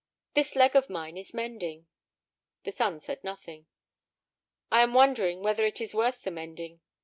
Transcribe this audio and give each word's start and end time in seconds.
"This 0.33 0.55
leg 0.55 0.75
of 0.75 0.89
mine 0.89 1.15
is 1.15 1.31
mending." 1.31 1.85
The 2.63 2.71
son 2.71 3.01
said 3.01 3.23
nothing. 3.23 3.67
"I 4.71 4.81
am 4.81 4.95
wondering 4.95 5.43
whether 5.43 5.63
it 5.63 5.79
is 5.79 5.93
worth 5.93 6.23
the 6.23 6.31
mending. 6.31 6.81